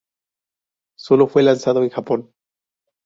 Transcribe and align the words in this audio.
Sólo 0.97 1.27
fue 1.27 1.43
lanzado 1.43 1.83
en 1.83 1.91
Japón. 1.91 2.33